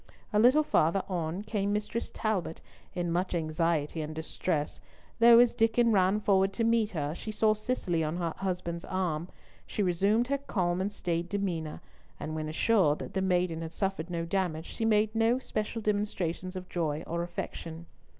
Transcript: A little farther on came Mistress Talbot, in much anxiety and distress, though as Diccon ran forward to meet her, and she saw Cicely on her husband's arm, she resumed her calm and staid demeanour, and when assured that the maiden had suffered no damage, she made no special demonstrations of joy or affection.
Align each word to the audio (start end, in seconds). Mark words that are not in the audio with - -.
A 0.33 0.39
little 0.39 0.63
farther 0.63 1.03
on 1.07 1.43
came 1.43 1.71
Mistress 1.71 2.09
Talbot, 2.11 2.59
in 2.95 3.11
much 3.11 3.35
anxiety 3.35 4.01
and 4.01 4.15
distress, 4.15 4.79
though 5.19 5.37
as 5.37 5.53
Diccon 5.53 5.91
ran 5.91 6.19
forward 6.19 6.53
to 6.53 6.63
meet 6.63 6.89
her, 6.89 7.09
and 7.09 7.17
she 7.19 7.29
saw 7.31 7.53
Cicely 7.53 8.03
on 8.03 8.17
her 8.17 8.33
husband's 8.37 8.83
arm, 8.83 9.29
she 9.67 9.83
resumed 9.83 10.27
her 10.29 10.39
calm 10.39 10.81
and 10.81 10.91
staid 10.91 11.29
demeanour, 11.29 11.81
and 12.19 12.33
when 12.33 12.49
assured 12.49 12.97
that 12.97 13.13
the 13.13 13.21
maiden 13.21 13.61
had 13.61 13.73
suffered 13.73 14.09
no 14.09 14.25
damage, 14.25 14.65
she 14.73 14.85
made 14.85 15.13
no 15.13 15.37
special 15.37 15.83
demonstrations 15.83 16.55
of 16.55 16.67
joy 16.67 17.03
or 17.05 17.21
affection. 17.21 17.85